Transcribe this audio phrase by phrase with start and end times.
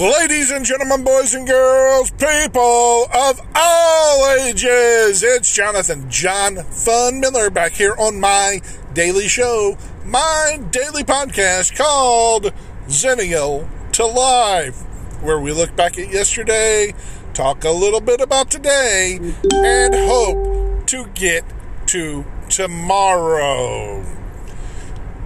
[0.00, 7.50] Ladies and gentlemen, boys and girls, people of all ages, it's Jonathan John Fun Miller
[7.50, 8.62] back here on my
[8.94, 9.76] daily show,
[10.06, 12.50] my daily podcast called
[12.86, 14.76] Zennial to Live,
[15.22, 16.94] where we look back at yesterday,
[17.34, 19.18] talk a little bit about today,
[19.52, 21.44] and hope to get
[21.88, 24.02] to tomorrow.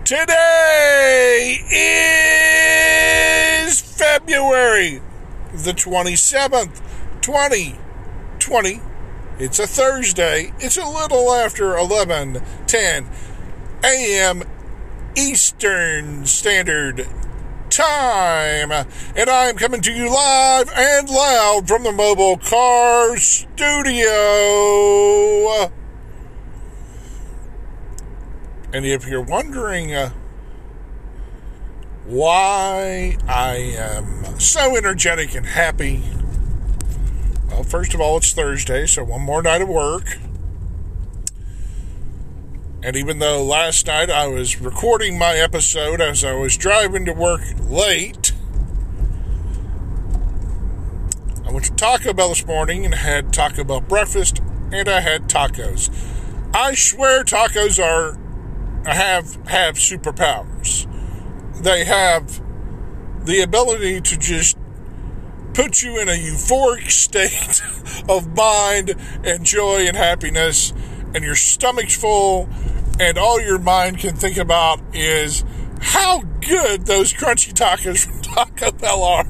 [0.05, 3.25] Today is
[4.27, 5.03] February
[5.53, 6.81] the 27th,
[7.21, 8.81] 2020.
[9.39, 10.53] It's a Thursday.
[10.59, 13.07] It's a little after 11:10
[13.85, 14.43] a.m.
[15.15, 17.07] Eastern Standard
[17.69, 18.73] Time.
[19.15, 24.11] And I'm coming to you live and loud from the Mobile Car Studio.
[28.73, 30.11] And if you're wondering uh,
[32.07, 36.03] why I am so energetic and happy,
[37.49, 40.19] well, first of all, it's Thursday, so one more night of work.
[42.83, 47.13] And even though last night I was recording my episode as I was driving to
[47.13, 48.33] work late,
[51.47, 55.31] I went to Taco Bell this morning and had Taco Bell breakfast, and I had
[55.31, 55.89] tacos.
[56.55, 58.19] I swear tacos are
[58.85, 60.87] have have superpowers.
[61.65, 62.43] They have
[63.25, 64.59] the ability to just
[65.55, 67.63] put you in a euphoric state
[68.07, 70.75] of mind and joy and happiness,
[71.15, 72.51] and your stomach's full,
[73.01, 75.43] and all your mind can think about is
[75.81, 79.25] how good those crunchy tacos from Taco Bell are.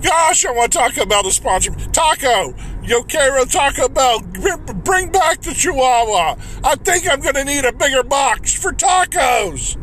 [0.00, 1.86] Gosh, I want Taco Bell to sponsor me.
[1.92, 2.54] Taco,
[2.84, 4.20] Yo quiero Taco Bell.
[4.20, 6.36] Bring back the Chihuahua.
[6.64, 9.76] I think I'm going to need a bigger box for tacos.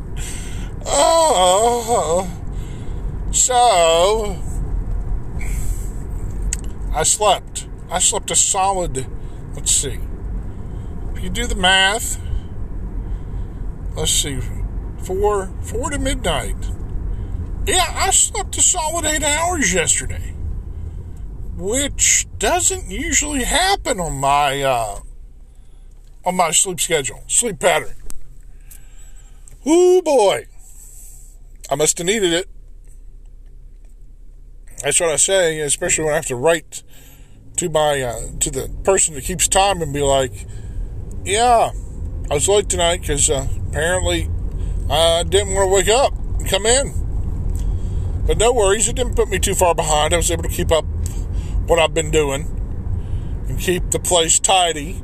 [0.86, 2.30] oh.
[3.32, 4.42] So,
[6.92, 7.68] I slept.
[7.90, 9.06] I slept a solid,
[9.54, 9.98] let's see.
[11.14, 12.20] If you do the math,
[13.94, 14.40] let's see,
[15.02, 16.56] four, four to midnight.
[17.66, 20.36] Yeah, I slept a solid eight hours yesterday
[21.56, 25.00] which doesn't usually happen on my uh,
[26.24, 27.94] on my sleep schedule, sleep pattern.
[29.64, 30.46] Oh boy,
[31.68, 32.48] I must have needed it.
[34.82, 36.82] That's what I say, especially when I have to write
[37.56, 40.32] to my uh, to the person that keeps time and be like,
[41.24, 41.70] "Yeah,
[42.30, 44.28] I was late tonight because uh, apparently
[44.90, 47.06] I didn't want to wake up and come in."
[48.26, 50.12] But no worries, it didn't put me too far behind.
[50.12, 50.84] I was able to keep up
[51.66, 52.52] what I've been doing
[53.48, 54.94] and keep the place tidy,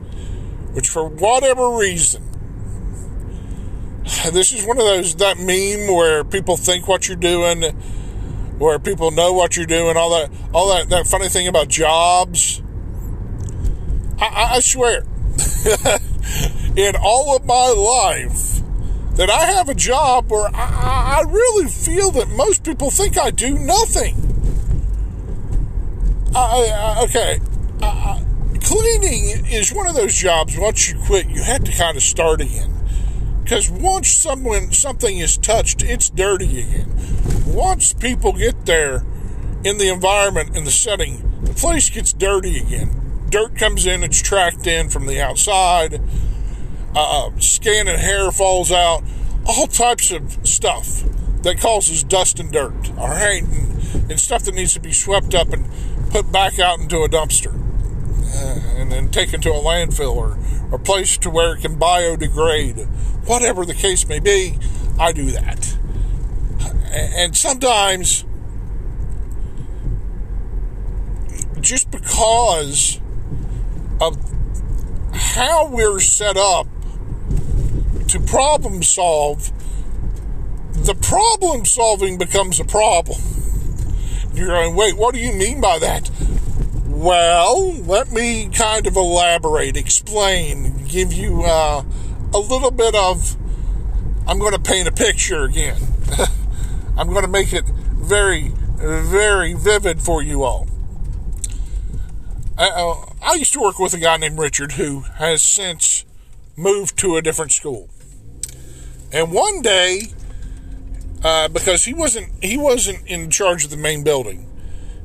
[0.74, 2.31] which for whatever reason,
[4.32, 7.62] this is one of those, that meme where people think what you're doing,
[8.58, 12.62] where people know what you're doing, all that, all that, that funny thing about jobs.
[14.18, 14.98] I, I swear,
[16.76, 18.60] in all of my life,
[19.16, 23.30] that I have a job where I, I really feel that most people think I
[23.30, 24.16] do nothing.
[26.34, 27.40] Uh, uh, okay.
[28.62, 30.56] Cleaning is one of those jobs.
[30.56, 32.72] Once you quit, you have to kind of start again.
[33.52, 36.90] Because once someone something is touched, it's dirty again.
[37.46, 39.04] Once people get there
[39.62, 43.26] in the environment in the setting, the place gets dirty again.
[43.28, 46.00] Dirt comes in, it's tracked in from the outside.
[46.96, 49.04] Uh, skin and hair falls out.
[49.46, 51.04] All types of stuff
[51.42, 52.90] that causes dust and dirt.
[52.96, 55.68] All right, and, and stuff that needs to be swept up and
[56.08, 60.38] put back out into a dumpster uh, and then taken to a landfill or
[60.72, 62.86] a place to where it can biodegrade.
[63.26, 64.58] Whatever the case may be,
[64.98, 65.76] I do that.
[66.90, 68.24] And sometimes,
[71.60, 73.00] just because
[74.00, 74.16] of
[75.14, 76.66] how we're set up
[78.08, 79.52] to problem solve,
[80.72, 83.20] the problem solving becomes a problem.
[84.34, 86.10] You're going, wait, what do you mean by that?
[87.02, 91.82] Well, let me kind of elaborate, explain, give you uh,
[92.32, 93.36] a little bit of.
[94.28, 95.82] I'm going to paint a picture again.
[96.96, 100.68] I'm going to make it very, very vivid for you all.
[102.56, 106.04] Uh, I used to work with a guy named Richard who has since
[106.54, 107.90] moved to a different school.
[109.10, 110.02] And one day,
[111.24, 114.51] uh, because he wasn't he wasn't in charge of the main building.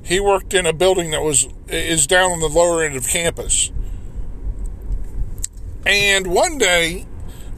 [0.07, 3.71] He worked in a building that was is down on the lower end of campus.
[5.86, 7.06] And one day,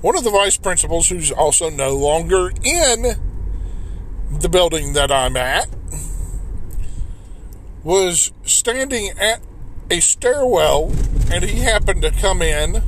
[0.02, 3.20] one of the vice principals, who's also no longer in
[4.32, 5.70] the building that I'm at,
[7.84, 9.44] was standing at
[9.92, 10.92] a stairwell
[11.32, 12.82] and he happened to come in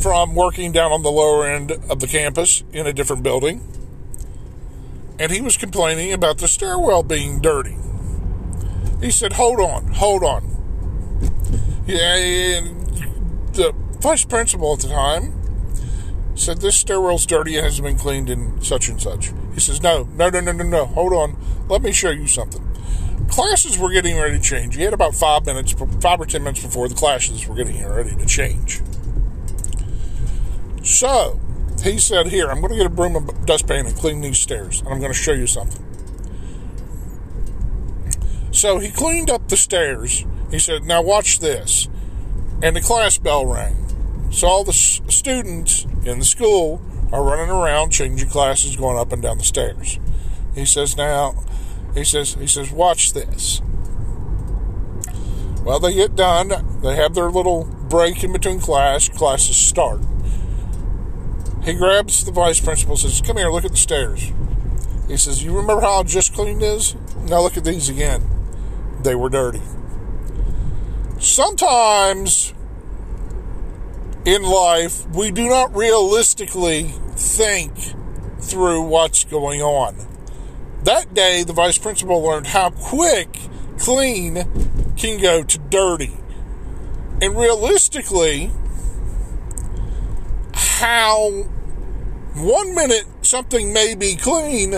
[0.00, 3.62] from working down on the lower end of the campus in a different building.
[5.20, 7.76] And he was complaining about the stairwell being dirty.
[9.00, 10.54] He said, Hold on, hold on.
[11.86, 12.86] Yeah, and
[13.54, 15.34] the vice principal at the time
[16.34, 19.32] said, This stairwell's dirty and hasn't been cleaned in such and such.
[19.54, 21.36] He says, No, no, no, no, no, no, hold on.
[21.68, 22.64] Let me show you something.
[23.28, 24.74] Classes were getting ready to change.
[24.74, 28.16] He had about five minutes, five or ten minutes before the classes were getting ready
[28.16, 28.80] to change.
[30.82, 31.38] So
[31.82, 34.80] he said, Here, I'm going to get a broom and dustpan and clean these stairs,
[34.80, 35.84] and I'm going to show you something.
[38.58, 40.24] So he cleaned up the stairs.
[40.50, 41.86] He said, Now watch this.
[42.60, 44.32] And the class bell rang.
[44.32, 46.82] So all the students in the school
[47.12, 50.00] are running around changing classes, going up and down the stairs.
[50.56, 51.40] He says, Now,
[51.94, 53.62] he says, he says, watch this.
[55.62, 56.80] Well, they get done.
[56.82, 59.08] They have their little break in between class.
[59.08, 60.00] Classes start.
[61.62, 64.32] He grabs the vice principal says, Come here, look at the stairs.
[65.06, 66.96] He says, You remember how I just cleaned this?
[67.28, 68.37] Now look at these again.
[69.00, 69.62] They were dirty.
[71.18, 72.52] Sometimes
[74.24, 77.72] in life, we do not realistically think
[78.40, 79.96] through what's going on.
[80.84, 83.36] That day, the vice principal learned how quick
[83.78, 86.16] clean can go to dirty.
[87.20, 88.50] And realistically,
[90.54, 91.30] how
[92.34, 94.70] one minute something may be clean,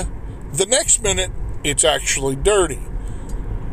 [0.53, 1.31] the next minute
[1.63, 2.81] it's actually dirty.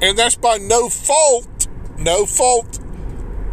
[0.02, 1.68] And that's by no fault,
[1.98, 2.80] no fault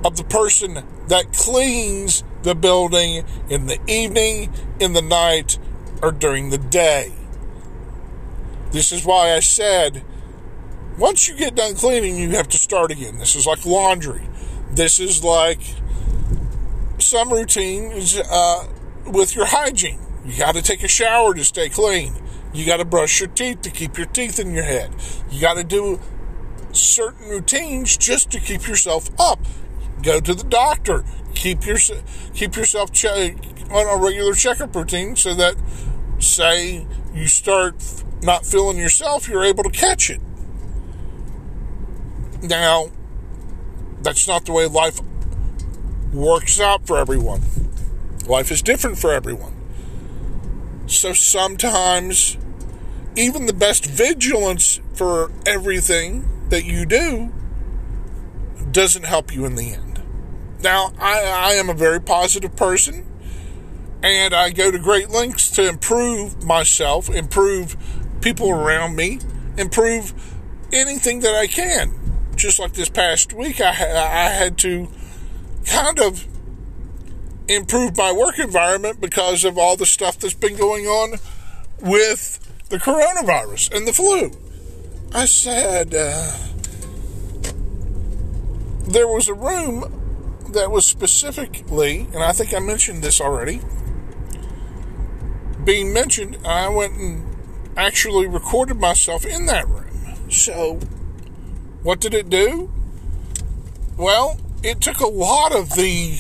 [0.05, 5.59] of the person that cleans the building in the evening, in the night,
[6.03, 7.13] or during the day.
[8.73, 10.05] This is why I said
[10.99, 13.19] once you get done cleaning, you have to start again.
[13.19, 14.29] This is like laundry.
[14.71, 15.61] This is like
[16.99, 18.69] some routines uh,
[19.07, 20.01] with your hygiene.
[20.25, 22.15] You got to take a shower to stay clean.
[22.53, 24.93] You got to brush your teeth to keep your teeth in your head.
[25.31, 26.01] You got to do
[26.77, 29.41] certain routines just to keep yourself up.
[30.03, 31.05] Go to the doctor.
[31.35, 31.79] Keep your
[32.35, 33.37] keep yourself che-
[33.71, 35.57] on a regular checkup routine so that
[36.19, 37.77] say you start
[38.23, 40.21] not feeling yourself, you're able to catch it.
[42.43, 42.91] Now,
[44.03, 45.01] that's not the way life
[46.13, 47.43] works out for everyone.
[48.27, 49.53] Life is different for everyone.
[50.87, 52.37] So sometimes,
[53.17, 57.33] even the best vigilance for everything that you do
[58.71, 60.03] doesn't help you in the end.
[60.63, 63.07] Now, I, I am a very positive person,
[64.03, 67.77] and I go to great lengths to improve myself, improve
[68.21, 69.21] people around me,
[69.57, 70.15] improve
[70.73, 71.93] anything that I can.
[72.37, 74.89] Just like this past week, I, I had to
[75.67, 76.27] kind of
[77.49, 81.19] improve my work environment because of all the stuff that's been going on
[81.81, 82.41] with
[82.71, 84.31] the coronavirus and the flu.
[85.13, 86.37] I said uh,
[88.87, 93.61] there was a room that was specifically, and I think I mentioned this already,
[95.65, 96.39] being mentioned.
[96.45, 97.37] I went and
[97.77, 100.31] actually recorded myself in that room.
[100.31, 100.81] So,
[101.83, 102.73] what did it do?
[103.97, 106.19] Well, it took a lot of the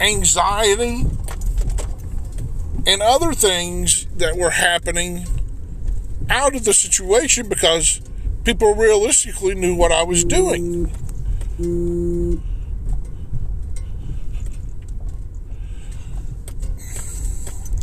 [0.00, 1.04] anxiety
[2.86, 5.26] and other things that were happening
[6.30, 8.00] out of the situation because
[8.44, 10.90] people realistically knew what I was doing.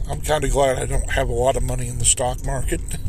[0.09, 2.81] I'm kind of glad I don't have a lot of money in the stock market.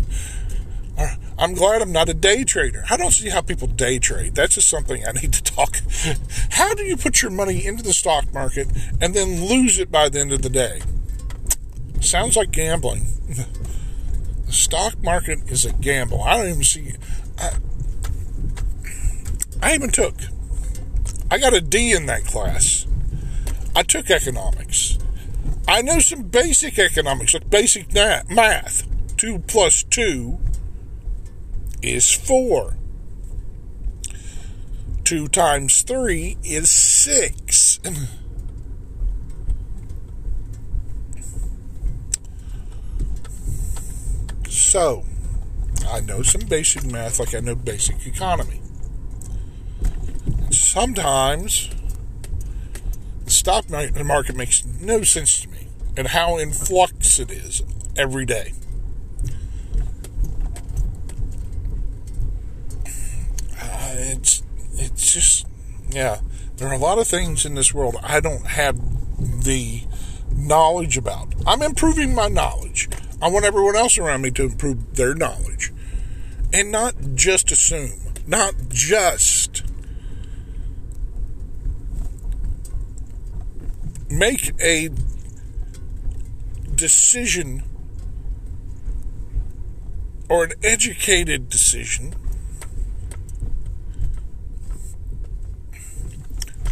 [1.38, 2.84] I'm glad I'm not a day trader.
[2.90, 4.34] I don't see how people day trade.
[4.34, 5.82] That's just something I need to talk.
[6.50, 8.68] How do you put your money into the stock market
[9.02, 10.80] and then lose it by the end of the day?
[12.00, 13.06] Sounds like gambling.
[14.56, 16.22] Stock market is a gamble.
[16.22, 16.92] I don't even see.
[17.38, 17.52] I,
[19.62, 20.14] I even took.
[21.30, 22.86] I got a D in that class.
[23.74, 24.98] I took economics.
[25.68, 28.86] I know some basic economics, like basic math.
[29.16, 30.38] Two plus two
[31.82, 32.76] is 4.
[35.04, 37.80] 2 times 3 is 6.
[44.76, 45.04] so,
[45.88, 48.60] I know some basic math like I know basic economy.
[50.50, 51.70] Sometimes
[53.24, 57.62] the stock market makes no sense to me and how in flux it is
[57.96, 58.52] every day.
[63.58, 64.42] Uh, it's
[65.10, 65.46] just,
[65.88, 66.20] yeah,
[66.58, 68.76] there are a lot of things in this world I don't have
[69.42, 69.84] the
[70.36, 71.32] knowledge about.
[71.46, 72.90] I'm improving my knowledge.
[73.20, 75.72] I want everyone else around me to improve their knowledge.
[76.52, 79.62] And not just assume, not just
[84.08, 84.90] make a
[86.74, 87.62] decision
[90.28, 92.14] or an educated decision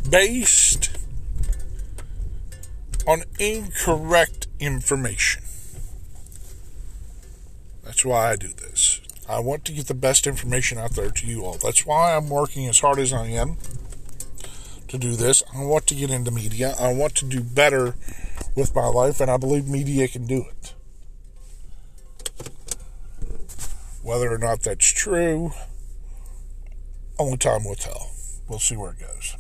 [0.09, 0.97] based
[3.07, 5.44] on incorrect information.
[8.05, 9.01] That's why I do this.
[9.27, 11.57] I want to get the best information out there to you all.
[11.57, 13.57] That's why I'm working as hard as I am
[14.89, 15.43] to do this.
[15.55, 16.75] I want to get into media.
[16.79, 17.95] I want to do better
[18.55, 20.75] with my life, and I believe media can do it.
[24.03, 25.53] Whether or not that's true,
[27.19, 28.11] only time will tell.
[28.51, 29.37] We'll see where it goes.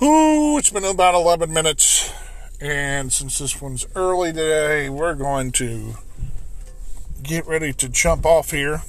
[0.00, 2.10] Ooh, it's been about 11 minutes,
[2.64, 5.96] and since this one's early today, we're going to
[7.22, 8.80] get ready to jump off here.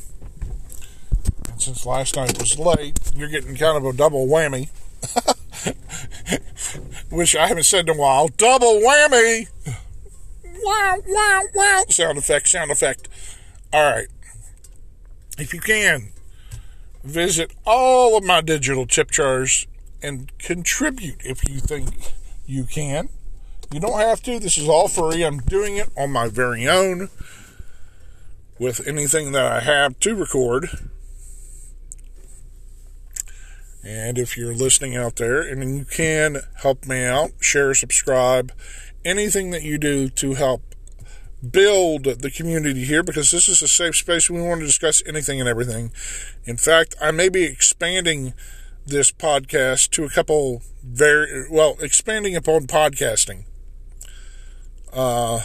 [1.50, 4.70] And since last night was late, you're getting kind of a double whammy.
[7.10, 8.30] Which I haven't said in a while.
[8.30, 9.50] Double whammy!
[10.64, 11.84] Wow, wow, wow.
[11.90, 13.10] Sound effect, sound effect.
[13.74, 14.08] All right.
[15.38, 16.14] If you can,
[17.04, 19.68] visit all of my digital tip jars
[20.02, 22.14] and contribute if you think
[22.46, 23.10] you can.
[23.72, 24.40] You don't have to.
[24.40, 25.24] This is all free.
[25.24, 27.10] I'm doing it on my very own
[28.60, 30.70] with anything that I have to record.
[33.84, 38.52] And if you're listening out there and you can help me out, share, subscribe,
[39.04, 40.64] anything that you do to help
[41.52, 44.30] build the community here because this is a safe space.
[44.30, 45.92] We want to discuss anything and everything.
[46.46, 48.34] In fact, I may be expanding
[48.86, 53.46] this podcast to a couple very well, expanding upon podcasting.
[54.96, 55.42] Uh,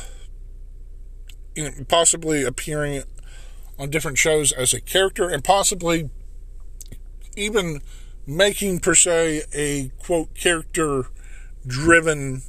[1.89, 3.03] possibly appearing
[3.81, 6.09] on different shows as a character and possibly
[7.37, 7.81] even
[8.27, 11.07] making per se a quote character
[11.67, 12.43] driven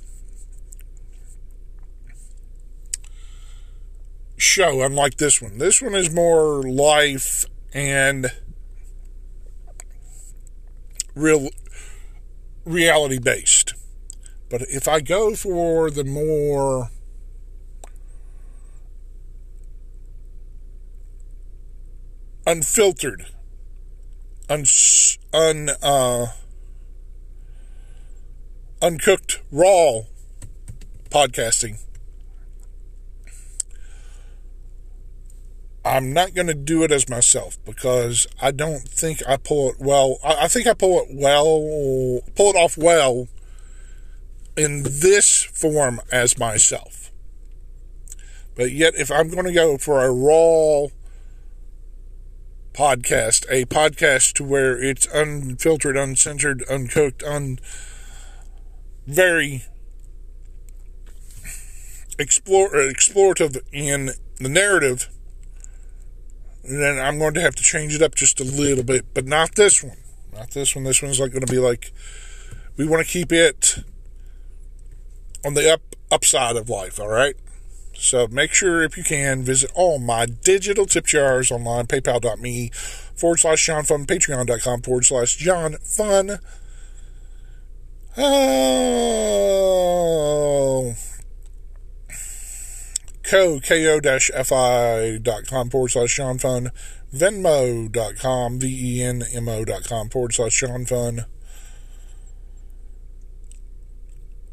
[4.38, 5.58] show unlike this one.
[5.58, 8.32] This one is more life and
[11.16, 11.50] real
[12.64, 13.74] reality based
[14.52, 16.90] but if i go for the more
[22.46, 23.26] unfiltered
[24.50, 24.66] un,
[25.34, 26.28] un uh,
[28.82, 30.02] uncooked raw
[31.10, 31.80] podcasting.
[35.84, 39.76] I'm not going to do it as myself because I don't think I pull it
[39.80, 40.18] well.
[40.24, 43.28] I, I think I pull it well, pull it off well
[44.62, 47.12] in this form as myself.
[48.56, 50.88] But yet, if I'm going to go for a raw
[52.74, 57.58] podcast, a podcast to where it's unfiltered, uncensored, uncooked, un
[59.08, 59.66] very
[62.20, 65.10] explore explorative in the narrative,
[66.64, 69.56] then I'm going to have to change it up just a little bit, but not
[69.56, 69.98] this one.
[70.34, 70.84] Not this one.
[70.84, 71.92] This one's like going to be like
[72.78, 73.84] we want to keep it
[75.46, 75.82] on the up
[76.12, 77.36] upside of life, all right?
[77.94, 82.72] So make sure, if you can, visit all my digital tip jars online, paypal.me
[83.16, 86.40] forward slash John Fun, patreon.com forward slash John Fun.
[88.18, 89.32] Oh.
[93.24, 94.10] Code ko-fi.com
[95.70, 96.72] forward slash John Fun,
[97.14, 101.26] venmo.com, V-E-N-M-O.com forward slash John Fun,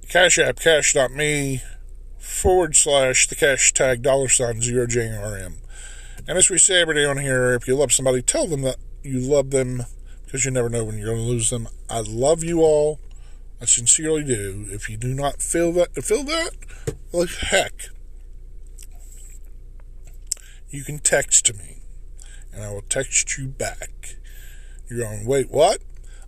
[0.08, 1.60] Cash App, cash.me,
[2.16, 5.56] forward slash the cash tag dollar sign zero JRM.
[6.26, 8.76] And as we say every day on here, if you love somebody, tell them that
[9.02, 9.82] you love them
[10.24, 11.68] because you never know when you're going to lose them.
[11.90, 13.00] I love you all.
[13.60, 14.66] I sincerely do.
[14.70, 16.52] If you do not feel that, feel that,
[17.12, 17.90] well, heck,
[20.70, 21.82] you can text me
[22.50, 24.16] and I will text you back.
[24.88, 25.82] You're going, wait, what?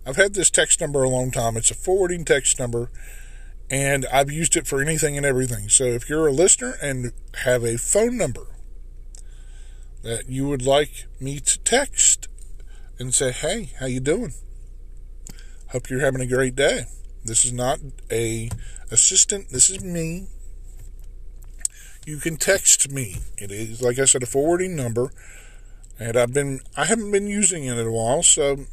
[0.05, 1.57] I've had this text number a long time.
[1.57, 2.91] It's a forwarding text number
[3.71, 5.69] and I've used it for anything and everything.
[5.69, 7.13] So if you're a listener and
[7.45, 8.47] have a phone number
[10.03, 12.27] that you would like me to text
[12.99, 14.33] and say, "Hey, how you doing?
[15.69, 16.85] Hope you're having a great day."
[17.23, 17.79] This is not
[18.11, 18.49] a
[18.91, 19.51] assistant.
[19.51, 20.27] This is me.
[22.05, 23.17] You can text me.
[23.37, 25.11] It is like I said a forwarding number
[25.99, 28.65] And I've been I haven't been using it in a while, so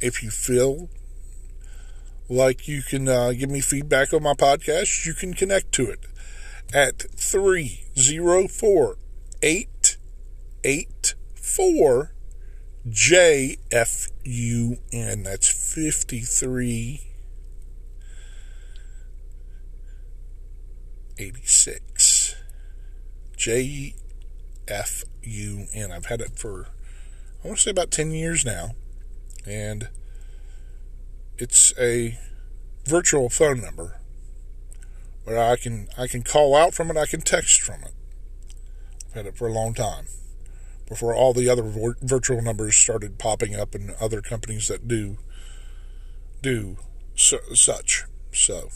[0.00, 0.88] if you feel
[2.28, 6.06] like you can uh, give me feedback on my podcast, you can connect to it
[6.74, 8.98] at 304
[9.42, 12.12] 884
[12.88, 14.78] JFUN.
[15.24, 17.00] That's 53
[21.18, 22.36] 86.
[23.36, 23.94] JFUN.
[25.90, 26.68] I've had it for,
[27.42, 28.72] I want to say about 10 years now.
[29.46, 29.88] And
[31.38, 32.18] it's a
[32.84, 34.00] virtual phone number
[35.24, 37.92] where I can I can call out from it, I can text from it.
[39.08, 40.06] I've had it for a long time
[40.88, 45.18] before all the other virtual numbers started popping up and other companies that do
[46.42, 46.76] do
[47.16, 48.04] su- such.
[48.32, 48.68] So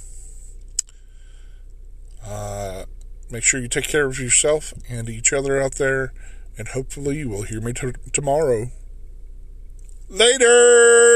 [2.26, 2.85] uh,
[3.31, 6.12] make sure you take care of yourself and each other out there,
[6.59, 8.71] and hopefully you will hear me t- tomorrow.
[10.09, 11.10] Later.